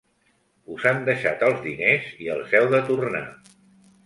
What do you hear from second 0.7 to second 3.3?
Us han deixat els diners i els heu de tornar.